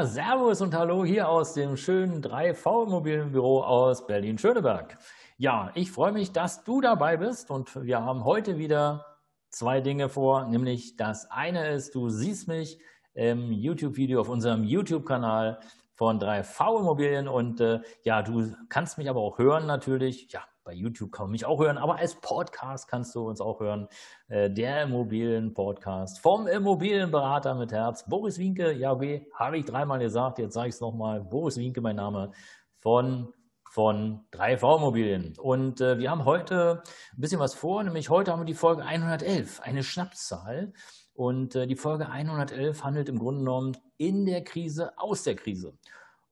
Servus 0.00 0.62
und 0.62 0.74
Hallo 0.74 1.04
hier 1.04 1.28
aus 1.28 1.52
dem 1.52 1.76
schönen 1.76 2.22
3V 2.22 2.86
Immobilienbüro 2.86 3.62
aus 3.62 4.06
Berlin-Schöneberg. 4.06 4.96
Ja, 5.36 5.70
ich 5.74 5.92
freue 5.92 6.12
mich, 6.12 6.32
dass 6.32 6.64
du 6.64 6.80
dabei 6.80 7.18
bist 7.18 7.50
und 7.50 7.84
wir 7.84 8.02
haben 8.02 8.24
heute 8.24 8.56
wieder 8.56 9.04
zwei 9.50 9.82
Dinge 9.82 10.08
vor, 10.08 10.46
nämlich 10.46 10.96
das 10.96 11.30
eine 11.30 11.68
ist, 11.68 11.94
du 11.94 12.08
siehst 12.08 12.48
mich 12.48 12.80
im 13.12 13.52
YouTube-Video 13.52 14.22
auf 14.22 14.30
unserem 14.30 14.64
YouTube-Kanal 14.64 15.60
von 15.94 16.18
3V 16.18 16.80
Immobilien 16.80 17.28
und 17.28 17.60
äh, 17.60 17.80
ja, 18.02 18.22
du 18.22 18.50
kannst 18.70 18.96
mich 18.96 19.10
aber 19.10 19.20
auch 19.20 19.38
hören 19.38 19.66
natürlich. 19.66 20.32
Ja, 20.32 20.42
bei 20.64 20.72
YouTube 20.72 21.12
kann 21.12 21.24
man 21.24 21.32
mich 21.32 21.44
auch 21.44 21.60
hören, 21.60 21.78
aber 21.78 21.96
als 21.96 22.14
Podcast 22.16 22.88
kannst 22.88 23.14
du 23.14 23.28
uns 23.28 23.40
auch 23.40 23.60
hören. 23.60 23.88
Äh, 24.28 24.50
der 24.50 24.82
Immobilien-Podcast 24.82 26.20
vom 26.20 26.46
Immobilienberater 26.46 27.54
mit 27.54 27.72
Herz. 27.72 28.04
Boris 28.08 28.38
Winke, 28.38 28.72
ja, 28.72 28.92
okay, 28.92 29.28
habe 29.34 29.58
ich 29.58 29.64
dreimal 29.64 29.98
gesagt, 29.98 30.38
jetzt 30.38 30.54
sage 30.54 30.68
ich 30.68 30.74
es 30.74 30.80
nochmal. 30.80 31.20
Boris 31.20 31.56
Winke, 31.56 31.80
mein 31.80 31.96
Name, 31.96 32.32
von, 32.78 33.32
von 33.70 34.24
3V 34.32 34.78
Immobilien. 34.78 35.34
Und 35.38 35.80
äh, 35.80 35.98
wir 35.98 36.10
haben 36.10 36.24
heute 36.24 36.82
ein 37.12 37.20
bisschen 37.20 37.40
was 37.40 37.54
vor, 37.54 37.82
nämlich 37.82 38.10
heute 38.10 38.32
haben 38.32 38.40
wir 38.40 38.46
die 38.46 38.54
Folge 38.54 38.84
111, 38.84 39.60
eine 39.60 39.82
Schnapszahl. 39.82 40.72
Und 41.14 41.54
äh, 41.56 41.66
die 41.66 41.76
Folge 41.76 42.08
111 42.08 42.84
handelt 42.84 43.08
im 43.08 43.18
Grunde 43.18 43.40
genommen 43.40 43.76
in 43.98 44.24
der 44.24 44.42
Krise, 44.44 44.96
aus 44.96 45.24
der 45.24 45.36
Krise. 45.36 45.76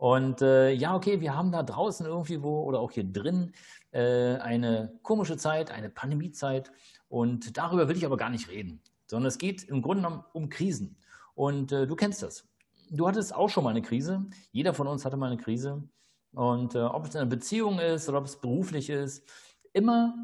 Und 0.00 0.40
äh, 0.40 0.72
ja, 0.72 0.96
okay, 0.96 1.20
wir 1.20 1.36
haben 1.36 1.52
da 1.52 1.62
draußen 1.62 2.06
irgendwie 2.06 2.42
wo 2.42 2.62
oder 2.62 2.80
auch 2.80 2.90
hier 2.90 3.04
drin 3.04 3.52
äh, 3.90 4.36
eine 4.36 4.98
komische 5.02 5.36
Zeit, 5.36 5.70
eine 5.70 5.90
Pandemiezeit. 5.90 6.72
Und 7.10 7.58
darüber 7.58 7.86
will 7.86 7.98
ich 7.98 8.06
aber 8.06 8.16
gar 8.16 8.30
nicht 8.30 8.48
reden, 8.48 8.80
sondern 9.04 9.28
es 9.28 9.36
geht 9.36 9.62
im 9.64 9.82
Grunde 9.82 10.02
genommen 10.02 10.24
um 10.32 10.48
Krisen. 10.48 10.96
Und 11.34 11.72
äh, 11.72 11.86
du 11.86 11.96
kennst 11.96 12.22
das. 12.22 12.48
Du 12.90 13.06
hattest 13.06 13.34
auch 13.34 13.50
schon 13.50 13.62
mal 13.62 13.70
eine 13.70 13.82
Krise. 13.82 14.24
Jeder 14.52 14.72
von 14.72 14.86
uns 14.86 15.04
hatte 15.04 15.18
mal 15.18 15.26
eine 15.26 15.36
Krise. 15.36 15.86
Und 16.32 16.74
äh, 16.74 16.78
ob 16.78 17.06
es 17.06 17.14
eine 17.14 17.26
Beziehung 17.26 17.78
ist 17.78 18.08
oder 18.08 18.20
ob 18.20 18.24
es 18.24 18.40
beruflich 18.40 18.88
ist, 18.88 19.28
immer 19.74 20.14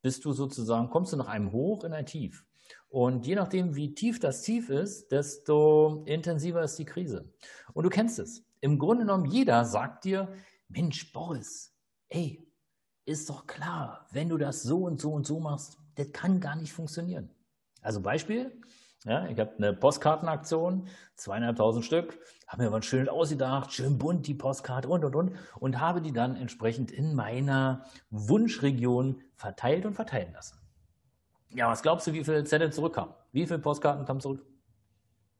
bist 0.00 0.24
du 0.24 0.32
sozusagen, 0.32 0.90
kommst 0.90 1.12
du 1.12 1.16
nach 1.16 1.26
einem 1.26 1.50
Hoch 1.50 1.82
in 1.82 1.92
ein 1.92 2.06
Tief. 2.06 2.46
Und 2.88 3.26
je 3.26 3.34
nachdem, 3.34 3.74
wie 3.74 3.94
tief 3.94 4.20
das 4.20 4.42
Tief 4.42 4.70
ist, 4.70 5.10
desto 5.10 6.04
intensiver 6.06 6.62
ist 6.62 6.78
die 6.78 6.84
Krise. 6.84 7.32
Und 7.72 7.82
du 7.82 7.90
kennst 7.90 8.20
es. 8.20 8.44
Im 8.62 8.78
Grunde 8.78 9.04
genommen, 9.04 9.26
jeder 9.26 9.64
sagt 9.64 10.04
dir, 10.04 10.32
Mensch, 10.68 11.12
Boris, 11.12 11.76
ey, 12.08 12.48
ist 13.04 13.28
doch 13.28 13.48
klar, 13.48 14.06
wenn 14.12 14.28
du 14.28 14.38
das 14.38 14.62
so 14.62 14.84
und 14.84 15.00
so 15.00 15.12
und 15.12 15.26
so 15.26 15.40
machst, 15.40 15.78
das 15.96 16.12
kann 16.12 16.38
gar 16.38 16.54
nicht 16.54 16.72
funktionieren. 16.72 17.28
Also 17.82 18.00
Beispiel, 18.00 18.52
ja, 19.04 19.26
ich 19.26 19.38
habe 19.40 19.56
eine 19.56 19.72
Postkartenaktion, 19.72 20.86
zweieinhalbtausend 21.16 21.84
Stück, 21.84 22.20
habe 22.46 22.62
mir 22.62 22.70
was 22.70 22.86
schön 22.86 23.08
ausgedacht, 23.08 23.72
schön 23.72 23.98
bunt 23.98 24.28
die 24.28 24.34
Postkarte 24.34 24.88
und 24.88 25.04
und 25.04 25.16
und 25.16 25.32
und 25.58 25.80
habe 25.80 26.00
die 26.00 26.12
dann 26.12 26.36
entsprechend 26.36 26.92
in 26.92 27.16
meiner 27.16 27.84
Wunschregion 28.10 29.22
verteilt 29.34 29.86
und 29.86 29.94
verteilen 29.94 30.32
lassen. 30.34 30.56
Ja, 31.50 31.68
was 31.68 31.82
glaubst 31.82 32.06
du, 32.06 32.12
wie 32.12 32.22
viele 32.22 32.44
Zettel 32.44 32.72
zurückkamen? 32.72 33.12
Wie 33.32 33.44
viele 33.44 33.58
Postkarten 33.58 34.06
kamen 34.06 34.20
zurück? 34.20 34.46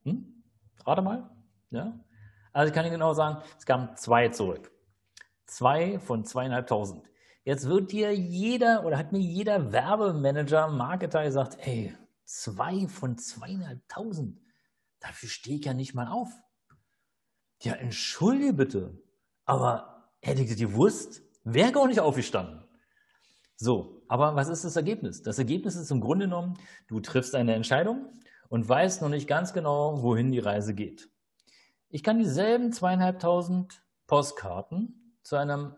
Hm? 0.03 0.43
Rate 0.85 1.01
mal. 1.01 1.29
Ja? 1.71 1.97
Also 2.53 2.69
ich 2.69 2.73
kann 2.73 2.85
Ihnen 2.85 2.93
genau 2.93 3.13
sagen, 3.13 3.43
es 3.57 3.65
kamen 3.65 3.95
zwei 3.97 4.29
zurück. 4.29 4.71
Zwei 5.45 5.99
von 5.99 6.23
zweieinhalbtausend. 6.23 7.09
Jetzt 7.43 7.67
wird 7.67 7.91
dir 7.91 8.15
jeder 8.15 8.85
oder 8.85 8.97
hat 8.97 9.11
mir 9.11 9.19
jeder 9.19 9.73
Werbemanager, 9.73 10.69
Marketer 10.69 11.23
gesagt, 11.23 11.57
ey, 11.59 11.93
zwei 12.23 12.87
von 12.87 13.17
zweieinhalbtausend, 13.17 14.39
dafür 14.99 15.27
stehe 15.27 15.59
ich 15.59 15.65
ja 15.65 15.73
nicht 15.73 15.93
mal 15.93 16.07
auf. 16.07 16.29
Ja, 17.61 17.73
entschuldige 17.73 18.53
bitte, 18.53 18.97
aber 19.45 20.09
hätte 20.21 20.41
ich 20.41 20.55
gewusst, 20.55 21.21
wäre 21.43 21.71
gar 21.71 21.87
nicht 21.87 21.99
aufgestanden. 21.99 22.63
So, 23.55 24.03
aber 24.07 24.35
was 24.35 24.49
ist 24.49 24.63
das 24.63 24.75
Ergebnis? 24.75 25.21
Das 25.21 25.37
Ergebnis 25.37 25.75
ist 25.75 25.91
im 25.91 26.01
Grunde 26.01 26.25
genommen, 26.25 26.57
du 26.87 26.99
triffst 26.99 27.35
eine 27.35 27.55
Entscheidung 27.55 28.09
und 28.49 28.67
weißt 28.67 29.01
noch 29.01 29.09
nicht 29.09 29.27
ganz 29.27 29.53
genau, 29.53 30.01
wohin 30.01 30.31
die 30.31 30.39
Reise 30.39 30.73
geht. 30.73 31.09
Ich 31.93 32.01
kann 32.01 32.17
dieselben 32.17 32.71
zweieinhalbtausend 32.71 33.83
Postkarten 34.07 35.15
zu 35.21 35.35
einem 35.35 35.75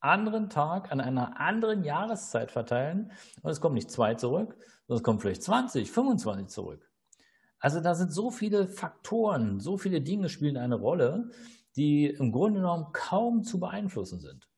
anderen 0.00 0.50
Tag 0.50 0.90
an 0.90 1.00
einer 1.00 1.38
anderen 1.38 1.84
Jahreszeit 1.84 2.50
verteilen 2.50 3.12
und 3.42 3.50
es 3.52 3.60
kommen 3.60 3.76
nicht 3.76 3.88
zwei 3.88 4.16
zurück, 4.16 4.56
sondern 4.88 4.96
es 4.96 5.04
kommen 5.04 5.20
vielleicht 5.20 5.44
20, 5.44 5.88
25 5.88 6.48
zurück. 6.48 6.90
Also 7.60 7.80
da 7.80 7.94
sind 7.94 8.12
so 8.12 8.32
viele 8.32 8.66
Faktoren, 8.66 9.60
so 9.60 9.78
viele 9.78 10.00
Dinge 10.00 10.28
spielen 10.28 10.56
eine 10.56 10.74
Rolle, 10.74 11.30
die 11.76 12.06
im 12.06 12.32
Grunde 12.32 12.58
genommen 12.58 12.88
kaum 12.92 13.44
zu 13.44 13.60
beeinflussen 13.60 14.18
sind. 14.18 14.48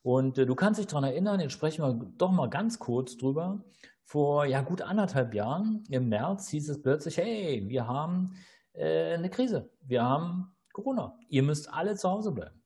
Und 0.00 0.38
äh, 0.38 0.46
du 0.46 0.54
kannst 0.54 0.80
dich 0.80 0.86
daran 0.86 1.04
erinnern, 1.04 1.40
jetzt 1.40 1.52
sprechen 1.52 1.84
wir 1.84 2.10
doch 2.16 2.32
mal 2.32 2.48
ganz 2.48 2.78
kurz 2.78 3.18
drüber. 3.18 3.62
Vor 4.02 4.46
ja 4.46 4.62
gut 4.62 4.80
anderthalb 4.80 5.34
Jahren, 5.34 5.84
im 5.90 6.08
März, 6.08 6.48
hieß 6.48 6.70
es 6.70 6.80
plötzlich, 6.80 7.18
hey, 7.18 7.64
wir 7.68 7.86
haben 7.86 8.34
äh, 8.72 9.12
eine 9.12 9.28
Krise, 9.28 9.70
wir 9.82 10.04
haben 10.04 10.53
Corona, 10.74 11.16
ihr 11.28 11.42
müsst 11.44 11.72
alle 11.72 11.94
zu 11.94 12.10
Hause 12.10 12.32
bleiben. 12.32 12.60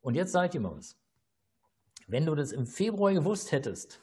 Und 0.00 0.14
jetzt 0.14 0.30
sage 0.30 0.46
ich 0.46 0.52
dir 0.52 0.60
mal 0.60 0.76
was. 0.76 1.00
Wenn 2.06 2.26
du 2.26 2.34
das 2.34 2.52
im 2.52 2.66
Februar 2.66 3.14
gewusst 3.14 3.50
hättest, 3.50 4.00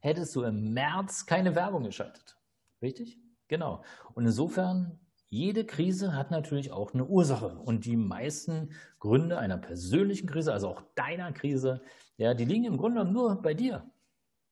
hättest 0.00 0.34
du 0.34 0.42
im 0.42 0.72
März 0.72 1.26
keine 1.26 1.54
Werbung 1.54 1.84
geschaltet. 1.84 2.36
Richtig? 2.80 3.20
Genau. 3.48 3.84
Und 4.14 4.24
insofern, 4.24 4.98
jede 5.28 5.66
Krise 5.66 6.16
hat 6.16 6.30
natürlich 6.30 6.72
auch 6.72 6.94
eine 6.94 7.04
Ursache. 7.04 7.58
Und 7.58 7.84
die 7.84 7.98
meisten 7.98 8.72
Gründe 8.98 9.38
einer 9.38 9.58
persönlichen 9.58 10.26
Krise, 10.26 10.54
also 10.54 10.68
auch 10.68 10.80
deiner 10.94 11.32
Krise, 11.32 11.82
ja, 12.16 12.32
die 12.32 12.46
liegen 12.46 12.64
im 12.64 12.78
Grunde 12.78 13.04
nur 13.04 13.42
bei 13.42 13.52
dir. 13.52 13.90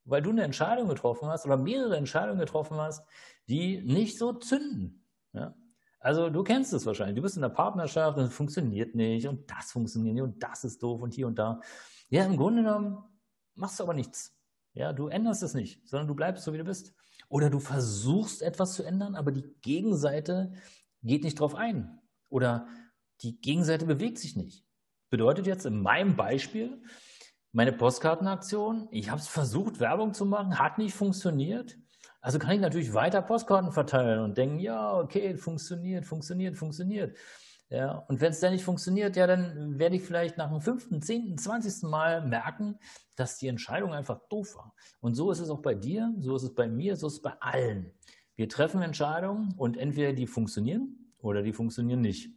Weil 0.04 0.20
du 0.20 0.28
eine 0.28 0.42
Entscheidung 0.42 0.88
getroffen 0.88 1.28
hast 1.28 1.46
oder 1.46 1.56
mehrere 1.56 1.96
Entscheidungen 1.96 2.38
getroffen 2.38 2.76
hast, 2.76 3.02
die 3.48 3.80
nicht 3.80 4.18
so 4.18 4.34
zünden. 4.34 5.06
Ja? 5.32 5.54
Also 6.00 6.30
du 6.30 6.42
kennst 6.42 6.72
es 6.72 6.86
wahrscheinlich. 6.86 7.16
Du 7.16 7.22
bist 7.22 7.36
in 7.36 7.44
einer 7.44 7.52
Partnerschaft 7.52 8.18
und 8.18 8.24
es 8.24 8.34
funktioniert 8.34 8.94
nicht 8.94 9.28
und 9.28 9.50
das 9.50 9.70
funktioniert 9.70 10.14
nicht 10.14 10.22
und 10.22 10.42
das 10.42 10.64
ist 10.64 10.82
doof 10.82 11.02
und 11.02 11.14
hier 11.14 11.26
und 11.26 11.38
da. 11.38 11.60
Ja, 12.08 12.24
im 12.24 12.36
Grunde 12.36 12.62
genommen 12.62 13.04
machst 13.54 13.78
du 13.78 13.84
aber 13.84 13.94
nichts. 13.94 14.34
Ja, 14.72 14.92
du 14.92 15.08
änderst 15.08 15.42
es 15.42 15.54
nicht, 15.54 15.86
sondern 15.86 16.08
du 16.08 16.14
bleibst 16.14 16.44
so, 16.44 16.52
wie 16.52 16.58
du 16.58 16.64
bist. 16.64 16.94
Oder 17.28 17.50
du 17.50 17.60
versuchst 17.60 18.42
etwas 18.42 18.74
zu 18.74 18.82
ändern, 18.82 19.14
aber 19.14 19.30
die 19.30 19.54
Gegenseite 19.60 20.52
geht 21.02 21.22
nicht 21.22 21.38
drauf 21.38 21.54
ein. 21.54 22.00
Oder 22.28 22.66
die 23.20 23.40
Gegenseite 23.40 23.84
bewegt 23.84 24.18
sich 24.18 24.36
nicht. 24.36 24.64
Bedeutet 25.10 25.46
jetzt 25.46 25.66
in 25.66 25.82
meinem 25.82 26.16
Beispiel, 26.16 26.82
meine 27.52 27.72
Postkartenaktion, 27.72 28.88
ich 28.90 29.10
habe 29.10 29.20
es 29.20 29.28
versucht, 29.28 29.80
Werbung 29.80 30.14
zu 30.14 30.24
machen, 30.24 30.58
hat 30.58 30.78
nicht 30.78 30.94
funktioniert. 30.94 31.76
Also 32.20 32.38
kann 32.38 32.52
ich 32.52 32.60
natürlich 32.60 32.92
weiter 32.92 33.22
Postkarten 33.22 33.72
verteilen 33.72 34.20
und 34.20 34.36
denken, 34.36 34.58
ja, 34.58 34.98
okay, 34.98 35.36
funktioniert, 35.36 36.04
funktioniert, 36.04 36.56
funktioniert. 36.56 37.16
Ja, 37.70 38.04
und 38.08 38.20
wenn 38.20 38.32
es 38.32 38.40
dann 38.40 38.52
nicht 38.52 38.64
funktioniert, 38.64 39.14
ja, 39.16 39.28
dann 39.28 39.78
werde 39.78 39.94
ich 39.94 40.02
vielleicht 40.02 40.36
nach 40.36 40.50
dem 40.50 40.60
fünften, 40.60 41.00
zehnten, 41.02 41.38
zwanzigsten 41.38 41.88
Mal 41.88 42.26
merken, 42.26 42.78
dass 43.14 43.38
die 43.38 43.46
Entscheidung 43.46 43.94
einfach 43.94 44.18
doof 44.28 44.56
war. 44.56 44.74
Und 45.00 45.14
so 45.14 45.30
ist 45.30 45.38
es 45.38 45.50
auch 45.50 45.62
bei 45.62 45.74
dir, 45.74 46.12
so 46.18 46.34
ist 46.34 46.42
es 46.42 46.54
bei 46.54 46.66
mir, 46.66 46.96
so 46.96 47.06
ist 47.06 47.14
es 47.14 47.22
bei 47.22 47.34
allen. 47.40 47.92
Wir 48.34 48.48
treffen 48.48 48.82
Entscheidungen 48.82 49.54
und 49.56 49.76
entweder 49.76 50.12
die 50.12 50.26
funktionieren 50.26 51.12
oder 51.20 51.42
die 51.42 51.52
funktionieren 51.52 52.00
nicht. 52.00 52.30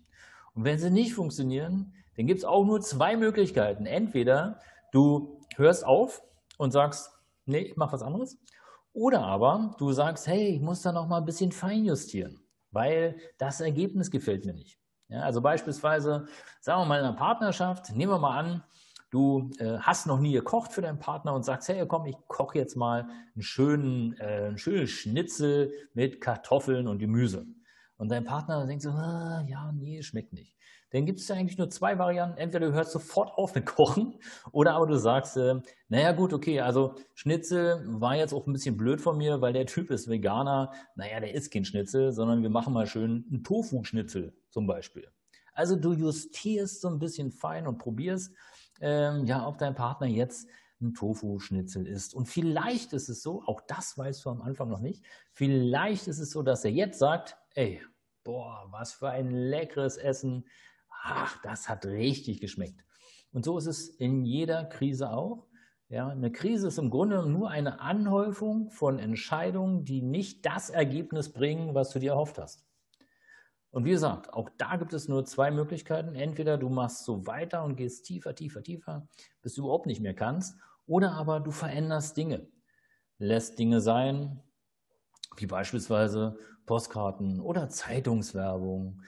Und 0.53 0.65
wenn 0.65 0.77
sie 0.77 0.91
nicht 0.91 1.13
funktionieren, 1.13 1.95
dann 2.15 2.27
gibt 2.27 2.39
es 2.39 2.45
auch 2.45 2.63
nur 2.63 2.81
zwei 2.81 3.17
Möglichkeiten. 3.17 3.87
Entweder 3.87 4.59
du 4.91 5.39
hörst 5.55 5.83
auf 5.83 6.21
und 6.59 6.71
sagst, 6.71 7.09
nee, 7.45 7.59
ich 7.59 7.75
mache 7.75 7.93
was 7.93 8.03
anderes. 8.03 8.37
Oder 8.93 9.23
aber 9.23 9.75
du 9.79 9.91
sagst, 9.91 10.27
hey, 10.27 10.49
ich 10.49 10.61
muss 10.61 10.83
da 10.83 10.91
noch 10.91 11.07
mal 11.07 11.17
ein 11.17 11.25
bisschen 11.25 11.51
feinjustieren, 11.51 12.39
weil 12.71 13.17
das 13.39 13.59
Ergebnis 13.59 14.11
gefällt 14.11 14.45
mir 14.45 14.53
nicht. 14.53 14.79
Ja, 15.09 15.21
also 15.21 15.41
beispielsweise, 15.41 16.27
sagen 16.61 16.81
wir 16.81 16.85
mal 16.85 16.99
in 16.99 17.05
einer 17.05 17.15
Partnerschaft, 17.15 17.95
nehmen 17.95 18.11
wir 18.11 18.19
mal 18.19 18.37
an, 18.37 18.63
du 19.09 19.51
äh, 19.59 19.77
hast 19.79 20.07
noch 20.07 20.19
nie 20.19 20.33
gekocht 20.33 20.71
für 20.71 20.81
deinen 20.81 20.99
Partner 20.99 21.33
und 21.33 21.43
sagst, 21.43 21.69
hey, 21.69 21.85
komm, 21.87 22.05
ich 22.05 22.15
koche 22.27 22.57
jetzt 22.57 22.75
mal 22.75 23.07
einen 23.35 23.43
schönen, 23.43 24.17
äh, 24.19 24.47
einen 24.47 24.57
schönen 24.57 24.87
Schnitzel 24.87 25.71
mit 25.93 26.21
Kartoffeln 26.21 26.87
und 26.87 26.99
Gemüse. 26.99 27.45
Und 27.97 28.09
dein 28.09 28.23
Partner 28.23 28.65
denkt 28.65 28.83
so, 28.83 28.89
ah, 28.89 29.43
ja, 29.47 29.71
nee, 29.71 30.01
schmeckt 30.01 30.33
nicht. 30.33 30.55
Dann 30.93 31.07
gibt 31.07 31.19
es 31.19 31.27
ja 31.27 31.35
eigentlich 31.35 31.57
nur 31.57 31.71
zwei 31.71 31.97
Varianten. 31.97 32.37
Entweder 32.37 32.67
du 32.67 32.73
hörst 32.73 32.91
sofort 32.91 33.35
auf 33.35 33.55
mit 33.55 33.65
Kochen 33.65 34.19
oder 34.51 34.75
aber 34.75 34.85
du 34.85 34.97
sagst, 34.97 35.37
äh, 35.37 35.59
naja 35.89 36.11
gut, 36.11 36.33
okay, 36.33 36.61
also 36.61 36.95
Schnitzel 37.15 37.83
war 37.87 38.15
jetzt 38.15 38.33
auch 38.33 38.45
ein 38.45 38.53
bisschen 38.53 38.77
blöd 38.77 39.01
von 39.01 39.17
mir, 39.17 39.41
weil 39.41 39.53
der 39.53 39.65
Typ 39.65 39.89
ist 39.89 40.07
Veganer. 40.07 40.71
Naja, 40.95 41.19
der 41.19 41.33
isst 41.33 41.51
kein 41.51 41.65
Schnitzel, 41.65 42.13
sondern 42.13 42.43
wir 42.43 42.51
machen 42.51 42.73
mal 42.73 42.85
schön 42.85 43.25
einen 43.29 43.43
Tofu-Schnitzel 43.43 44.35
zum 44.49 44.67
Beispiel. 44.67 45.07
Also 45.53 45.75
du 45.75 45.93
justierst 45.93 46.81
so 46.81 46.89
ein 46.89 46.99
bisschen 46.99 47.31
fein 47.31 47.65
und 47.65 47.79
probierst, 47.79 48.31
ähm, 48.79 49.25
ja, 49.25 49.47
ob 49.47 49.57
dein 49.57 49.75
Partner 49.75 50.07
jetzt 50.07 50.47
ein 50.79 50.93
Tofu-Schnitzel 50.93 51.87
isst. 51.87 52.13
Und 52.13 52.27
vielleicht 52.27 52.93
ist 52.93 53.09
es 53.09 53.23
so, 53.23 53.43
auch 53.45 53.61
das 53.61 53.97
weißt 53.97 54.25
du 54.25 54.29
am 54.29 54.41
Anfang 54.41 54.69
noch 54.69 54.79
nicht, 54.79 55.03
vielleicht 55.31 56.07
ist 56.07 56.19
es 56.19 56.31
so, 56.31 56.43
dass 56.43 56.65
er 56.65 56.71
jetzt 56.71 56.99
sagt, 56.99 57.37
ey, 57.55 57.81
boah, 58.23 58.67
was 58.69 58.93
für 58.93 59.09
ein 59.09 59.31
leckeres 59.31 59.97
Essen. 59.97 60.45
Ach, 61.05 61.37
das 61.43 61.67
hat 61.67 61.85
richtig 61.85 62.39
geschmeckt. 62.39 62.81
Und 63.33 63.43
so 63.43 63.57
ist 63.57 63.65
es 63.65 63.89
in 63.89 64.23
jeder 64.23 64.63
Krise 64.63 65.11
auch. 65.11 65.47
Ja, 65.89 66.07
eine 66.07 66.31
Krise 66.31 66.69
ist 66.69 66.79
im 66.79 66.89
Grunde 66.89 67.27
nur 67.27 67.49
eine 67.49 67.81
Anhäufung 67.81 68.71
von 68.71 68.99
Entscheidungen, 68.99 69.83
die 69.83 70.01
nicht 70.01 70.45
das 70.45 70.69
Ergebnis 70.69 71.33
bringen, 71.33 71.75
was 71.75 71.89
du 71.89 71.99
dir 71.99 72.13
erhofft 72.13 72.37
hast. 72.37 72.65
Und 73.69 73.85
wie 73.85 73.91
gesagt, 73.91 74.31
auch 74.33 74.49
da 74.57 74.77
gibt 74.77 74.93
es 74.93 75.09
nur 75.09 75.25
zwei 75.25 75.51
Möglichkeiten. 75.51 76.15
Entweder 76.15 76.57
du 76.57 76.69
machst 76.69 77.03
so 77.03 77.27
weiter 77.27 77.65
und 77.65 77.75
gehst 77.75 78.05
tiefer, 78.05 78.33
tiefer, 78.33 78.63
tiefer, 78.63 79.07
bis 79.41 79.55
du 79.55 79.63
überhaupt 79.63 79.87
nicht 79.87 80.01
mehr 80.01 80.13
kannst, 80.13 80.57
oder 80.85 81.13
aber 81.13 81.41
du 81.41 81.51
veränderst 81.51 82.15
Dinge, 82.15 82.47
lässt 83.17 83.59
Dinge 83.59 83.81
sein, 83.81 84.41
wie 85.37 85.47
beispielsweise 85.47 86.37
Postkarten 86.65 87.41
oder 87.41 87.67
Zeitungswerbung 87.67 89.01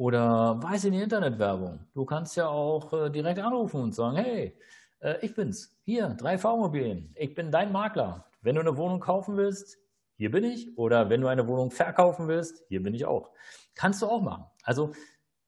oder 0.00 0.62
weiß 0.62 0.84
in 0.84 0.94
die 0.94 1.02
Internetwerbung. 1.02 1.78
Du 1.92 2.06
kannst 2.06 2.34
ja 2.34 2.48
auch 2.48 2.90
äh, 2.94 3.10
direkt 3.10 3.38
anrufen 3.38 3.82
und 3.82 3.94
sagen, 3.94 4.16
hey, 4.16 4.56
äh, 5.00 5.16
ich 5.20 5.34
bin's, 5.34 5.76
hier, 5.84 6.16
3V 6.16 6.54
Immobilien, 6.54 7.14
ich 7.16 7.34
bin 7.34 7.50
dein 7.50 7.70
Makler. 7.70 8.24
Wenn 8.40 8.54
du 8.54 8.62
eine 8.62 8.78
Wohnung 8.78 9.00
kaufen 9.00 9.36
willst, 9.36 9.76
hier 10.16 10.30
bin 10.30 10.44
ich. 10.44 10.78
Oder 10.78 11.10
wenn 11.10 11.20
du 11.20 11.26
eine 11.26 11.46
Wohnung 11.46 11.70
verkaufen 11.70 12.28
willst, 12.28 12.64
hier 12.68 12.82
bin 12.82 12.94
ich 12.94 13.04
auch. 13.04 13.28
Kannst 13.74 14.00
du 14.00 14.06
auch 14.06 14.22
machen. 14.22 14.44
Also 14.62 14.92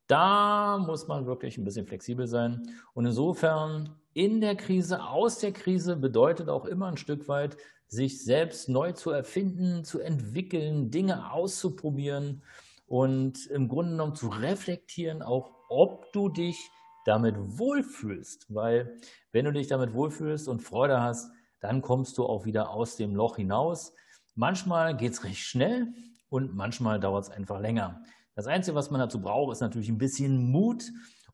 da 0.06 0.76
muss 0.86 1.08
man 1.08 1.24
wirklich 1.24 1.56
ein 1.56 1.64
bisschen 1.64 1.86
flexibel 1.86 2.26
sein. 2.26 2.62
Und 2.92 3.06
insofern 3.06 3.96
in 4.12 4.42
der 4.42 4.56
Krise, 4.56 5.02
aus 5.02 5.38
der 5.38 5.52
Krise 5.52 5.96
bedeutet 5.96 6.50
auch 6.50 6.66
immer 6.66 6.88
ein 6.88 6.98
Stück 6.98 7.26
weit, 7.26 7.56
sich 7.88 8.22
selbst 8.22 8.68
neu 8.68 8.92
zu 8.92 9.12
erfinden, 9.12 9.82
zu 9.86 9.98
entwickeln, 9.98 10.90
Dinge 10.90 11.32
auszuprobieren 11.32 12.42
und 12.92 13.46
im 13.46 13.68
Grunde 13.68 13.92
genommen 13.92 14.14
zu 14.14 14.28
reflektieren, 14.28 15.22
auch 15.22 15.54
ob 15.70 16.12
du 16.12 16.28
dich 16.28 16.70
damit 17.06 17.36
wohlfühlst. 17.38 18.54
Weil 18.54 18.98
wenn 19.32 19.46
du 19.46 19.52
dich 19.54 19.66
damit 19.66 19.94
wohlfühlst 19.94 20.46
und 20.46 20.60
Freude 20.60 21.00
hast, 21.00 21.32
dann 21.60 21.80
kommst 21.80 22.18
du 22.18 22.26
auch 22.26 22.44
wieder 22.44 22.68
aus 22.68 22.96
dem 22.96 23.14
Loch 23.16 23.36
hinaus. 23.36 23.94
Manchmal 24.34 24.94
geht 24.94 25.12
es 25.12 25.24
recht 25.24 25.40
schnell 25.40 25.94
und 26.28 26.54
manchmal 26.54 27.00
dauert 27.00 27.24
es 27.24 27.30
einfach 27.30 27.60
länger. 27.60 28.02
Das 28.34 28.46
Einzige, 28.46 28.74
was 28.74 28.90
man 28.90 29.00
dazu 29.00 29.22
braucht, 29.22 29.52
ist 29.52 29.60
natürlich 29.60 29.88
ein 29.88 29.96
bisschen 29.96 30.50
Mut 30.50 30.84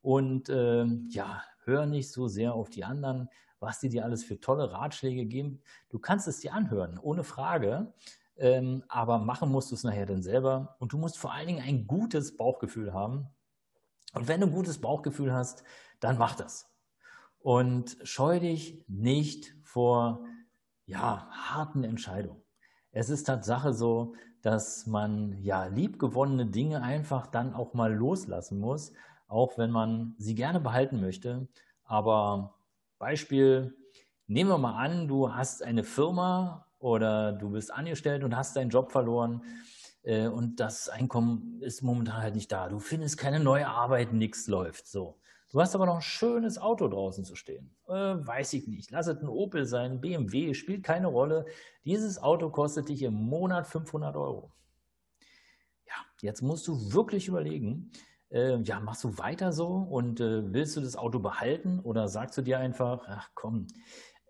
und 0.00 0.48
äh, 0.50 0.84
ja, 1.08 1.42
hör 1.64 1.86
nicht 1.86 2.12
so 2.12 2.28
sehr 2.28 2.54
auf 2.54 2.70
die 2.70 2.84
anderen, 2.84 3.30
was 3.58 3.80
die 3.80 3.88
dir 3.88 4.04
alles 4.04 4.22
für 4.22 4.38
tolle 4.38 4.70
Ratschläge 4.70 5.26
geben. 5.26 5.60
Du 5.88 5.98
kannst 5.98 6.28
es 6.28 6.38
dir 6.38 6.54
anhören, 6.54 7.00
ohne 7.02 7.24
Frage, 7.24 7.92
ähm, 8.38 8.84
aber 8.88 9.18
machen 9.18 9.50
musst 9.50 9.70
du 9.70 9.74
es 9.74 9.84
nachher 9.84 10.06
dann 10.06 10.22
selber 10.22 10.76
und 10.78 10.92
du 10.92 10.98
musst 10.98 11.18
vor 11.18 11.32
allen 11.32 11.48
Dingen 11.48 11.62
ein 11.62 11.86
gutes 11.86 12.36
Bauchgefühl 12.36 12.92
haben. 12.92 13.28
Und 14.14 14.28
wenn 14.28 14.40
du 14.40 14.46
ein 14.46 14.52
gutes 14.52 14.80
Bauchgefühl 14.80 15.32
hast, 15.32 15.64
dann 16.00 16.18
mach 16.18 16.34
das. 16.34 16.70
Und 17.40 17.96
scheu 18.02 18.40
dich 18.40 18.84
nicht 18.88 19.54
vor 19.62 20.24
ja, 20.86 21.28
harten 21.30 21.84
Entscheidungen. 21.84 22.42
Es 22.90 23.10
ist 23.10 23.24
Tatsache 23.24 23.74
so, 23.74 24.14
dass 24.42 24.86
man 24.86 25.36
ja 25.42 25.66
liebgewonnene 25.66 26.46
Dinge 26.46 26.82
einfach 26.82 27.26
dann 27.26 27.54
auch 27.54 27.74
mal 27.74 27.92
loslassen 27.92 28.58
muss, 28.58 28.92
auch 29.26 29.58
wenn 29.58 29.70
man 29.70 30.14
sie 30.16 30.34
gerne 30.34 30.60
behalten 30.60 31.00
möchte. 31.00 31.48
Aber 31.84 32.54
Beispiel, 32.98 33.76
nehmen 34.26 34.50
wir 34.50 34.58
mal 34.58 34.76
an, 34.76 35.08
du 35.08 35.34
hast 35.34 35.62
eine 35.62 35.84
Firma 35.84 36.67
oder 36.78 37.32
du 37.32 37.50
bist 37.50 37.72
angestellt 37.72 38.24
und 38.24 38.36
hast 38.36 38.56
deinen 38.56 38.70
Job 38.70 38.92
verloren 38.92 39.42
äh, 40.02 40.26
und 40.26 40.60
das 40.60 40.88
Einkommen 40.88 41.60
ist 41.60 41.82
momentan 41.82 42.22
halt 42.22 42.34
nicht 42.34 42.50
da. 42.52 42.68
Du 42.68 42.78
findest 42.78 43.18
keine 43.18 43.40
neue 43.40 43.68
Arbeit, 43.68 44.12
nichts 44.12 44.46
läuft 44.46 44.86
so. 44.86 45.18
Du 45.50 45.62
hast 45.62 45.74
aber 45.74 45.86
noch 45.86 45.96
ein 45.96 46.02
schönes 46.02 46.58
Auto 46.58 46.88
draußen 46.88 47.24
zu 47.24 47.34
stehen. 47.34 47.74
Äh, 47.86 47.92
weiß 47.92 48.52
ich 48.52 48.68
nicht. 48.68 48.90
Lass 48.90 49.06
es 49.06 49.22
ein 49.22 49.28
Opel 49.28 49.64
sein, 49.64 50.00
BMW, 50.00 50.52
spielt 50.52 50.82
keine 50.82 51.06
Rolle. 51.06 51.46
Dieses 51.84 52.22
Auto 52.22 52.50
kostet 52.50 52.90
dich 52.90 53.02
im 53.02 53.14
Monat 53.14 53.66
500 53.66 54.14
Euro. 54.16 54.52
Ja, 55.86 55.94
jetzt 56.20 56.42
musst 56.42 56.68
du 56.68 56.92
wirklich 56.92 57.28
überlegen, 57.28 57.90
äh, 58.30 58.60
ja, 58.60 58.78
machst 58.80 59.04
du 59.04 59.16
weiter 59.16 59.52
so 59.52 59.68
und 59.68 60.20
äh, 60.20 60.52
willst 60.52 60.76
du 60.76 60.82
das 60.82 60.96
Auto 60.96 61.18
behalten 61.18 61.80
oder 61.80 62.08
sagst 62.08 62.36
du 62.36 62.42
dir 62.42 62.58
einfach, 62.58 63.04
ach 63.06 63.30
komm, 63.34 63.68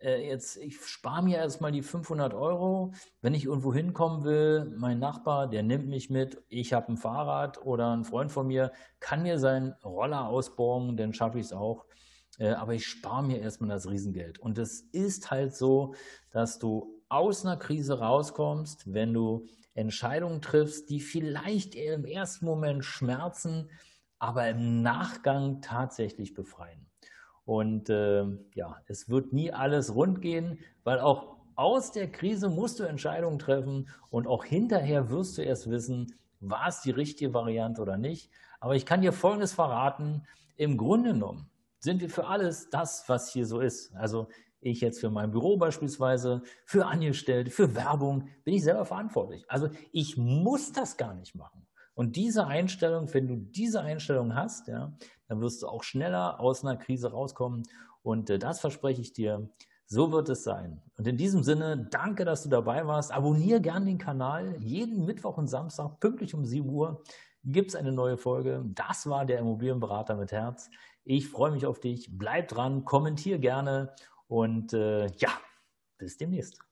äh, 0.00 0.26
jetzt, 0.28 0.56
ich 0.56 0.80
spare 0.84 1.22
mir 1.22 1.38
erstmal 1.38 1.72
die 1.72 1.82
500 1.82 2.34
Euro. 2.34 2.92
Wenn 3.20 3.34
ich 3.34 3.44
irgendwo 3.44 3.72
hinkommen 3.72 4.24
will, 4.24 4.72
mein 4.76 4.98
Nachbar, 4.98 5.48
der 5.48 5.62
nimmt 5.62 5.88
mich 5.88 6.10
mit, 6.10 6.42
ich 6.48 6.72
habe 6.72 6.92
ein 6.92 6.96
Fahrrad 6.96 7.64
oder 7.64 7.92
ein 7.94 8.04
Freund 8.04 8.32
von 8.32 8.46
mir 8.46 8.72
kann 9.00 9.22
mir 9.22 9.38
seinen 9.38 9.72
Roller 9.84 10.28
ausborgen, 10.28 10.96
dann 10.96 11.12
schaffe 11.12 11.38
ich 11.38 11.46
es 11.46 11.52
auch. 11.52 11.86
Äh, 12.38 12.50
aber 12.50 12.74
ich 12.74 12.86
spare 12.86 13.22
mir 13.22 13.40
erstmal 13.40 13.70
das 13.70 13.88
Riesengeld. 13.88 14.38
Und 14.38 14.58
es 14.58 14.80
ist 14.80 15.30
halt 15.30 15.54
so, 15.54 15.94
dass 16.30 16.58
du 16.58 17.02
aus 17.08 17.44
einer 17.44 17.56
Krise 17.56 17.98
rauskommst, 17.98 18.92
wenn 18.92 19.12
du 19.12 19.46
Entscheidungen 19.74 20.42
triffst, 20.42 20.90
die 20.90 21.00
vielleicht 21.00 21.74
im 21.74 22.04
ersten 22.04 22.44
Moment 22.44 22.84
schmerzen, 22.84 23.70
aber 24.18 24.48
im 24.48 24.82
Nachgang 24.82 25.60
tatsächlich 25.62 26.34
befreien. 26.34 26.88
Und 27.48 27.88
äh, 27.88 28.26
ja, 28.54 28.76
es 28.88 29.08
wird 29.08 29.32
nie 29.32 29.50
alles 29.50 29.94
rund 29.94 30.20
gehen, 30.20 30.58
weil 30.84 31.00
auch 31.00 31.38
aus 31.54 31.92
der 31.92 32.12
Krise 32.12 32.50
musst 32.50 32.78
du 32.78 32.84
Entscheidungen 32.84 33.38
treffen 33.38 33.88
und 34.10 34.26
auch 34.26 34.44
hinterher 34.44 35.08
wirst 35.08 35.38
du 35.38 35.42
erst 35.42 35.70
wissen, 35.70 36.14
war 36.40 36.68
es 36.68 36.82
die 36.82 36.90
richtige 36.90 37.32
Variante 37.32 37.80
oder 37.80 37.96
nicht. 37.96 38.30
Aber 38.60 38.76
ich 38.76 38.84
kann 38.84 39.00
dir 39.00 39.14
Folgendes 39.14 39.54
verraten. 39.54 40.26
Im 40.56 40.76
Grunde 40.76 41.14
genommen 41.14 41.48
sind 41.78 42.02
wir 42.02 42.10
für 42.10 42.26
alles 42.26 42.68
das, 42.68 43.04
was 43.06 43.32
hier 43.32 43.46
so 43.46 43.60
ist. 43.60 43.96
Also 43.96 44.28
ich 44.60 44.82
jetzt 44.82 45.00
für 45.00 45.08
mein 45.08 45.30
Büro 45.30 45.56
beispielsweise, 45.56 46.42
für 46.66 46.84
Angestellte, 46.84 47.50
für 47.50 47.74
Werbung, 47.74 48.28
bin 48.44 48.52
ich 48.52 48.62
selber 48.62 48.84
verantwortlich. 48.84 49.46
Also 49.48 49.70
ich 49.90 50.18
muss 50.18 50.72
das 50.72 50.98
gar 50.98 51.14
nicht 51.14 51.34
machen. 51.34 51.57
Und 51.98 52.14
diese 52.14 52.46
Einstellung, 52.46 53.12
wenn 53.12 53.26
du 53.26 53.34
diese 53.34 53.80
Einstellung 53.80 54.36
hast, 54.36 54.68
ja, 54.68 54.92
dann 55.26 55.40
wirst 55.40 55.62
du 55.62 55.66
auch 55.66 55.82
schneller 55.82 56.38
aus 56.38 56.64
einer 56.64 56.76
Krise 56.76 57.10
rauskommen. 57.10 57.64
Und 58.04 58.30
äh, 58.30 58.38
das 58.38 58.60
verspreche 58.60 59.00
ich 59.00 59.14
dir. 59.14 59.50
So 59.86 60.12
wird 60.12 60.28
es 60.28 60.44
sein. 60.44 60.80
Und 60.96 61.08
in 61.08 61.16
diesem 61.16 61.42
Sinne, 61.42 61.88
danke, 61.90 62.24
dass 62.24 62.44
du 62.44 62.50
dabei 62.50 62.86
warst. 62.86 63.10
Abonniere 63.10 63.60
gern 63.60 63.84
den 63.84 63.98
Kanal. 63.98 64.54
Jeden 64.60 65.06
Mittwoch 65.06 65.38
und 65.38 65.48
Samstag, 65.48 65.98
pünktlich 65.98 66.34
um 66.34 66.44
7 66.44 66.68
Uhr, 66.70 67.02
gibt 67.42 67.70
es 67.70 67.74
eine 67.74 67.90
neue 67.90 68.16
Folge. 68.16 68.64
Das 68.76 69.08
war 69.08 69.26
der 69.26 69.40
Immobilienberater 69.40 70.14
mit 70.14 70.30
Herz. 70.30 70.70
Ich 71.02 71.28
freue 71.28 71.50
mich 71.50 71.66
auf 71.66 71.80
dich. 71.80 72.10
Bleib 72.12 72.46
dran, 72.46 72.84
kommentiere 72.84 73.40
gerne 73.40 73.92
und 74.28 74.72
äh, 74.72 75.06
ja, 75.16 75.30
bis 75.98 76.16
demnächst. 76.16 76.67